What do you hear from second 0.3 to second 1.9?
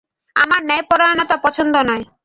আমার ন্যায়পরায়নতা পছন্দ